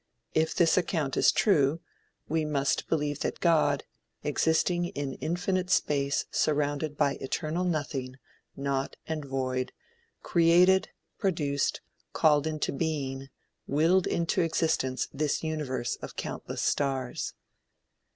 If 0.33 0.55
this 0.55 0.77
account 0.79 1.15
is 1.15 1.31
true, 1.31 1.79
we 2.27 2.43
must 2.43 2.87
believe 2.89 3.19
that 3.19 3.39
God, 3.39 3.83
existing 4.23 4.85
in 4.85 5.13
infinite 5.13 5.69
space 5.69 6.25
surrounded 6.31 6.97
by 6.97 7.17
eternal 7.21 7.63
nothing, 7.65 8.15
naught 8.57 8.95
and 9.05 9.23
void, 9.23 9.73
created, 10.23 10.89
produced, 11.19 11.81
called 12.13 12.47
into 12.47 12.71
being, 12.71 13.29
willed 13.67 14.07
into 14.07 14.41
existence 14.41 15.07
this 15.13 15.43
universe 15.43 15.97
of 16.01 16.15
countless 16.15 16.63
stars. 16.63 17.33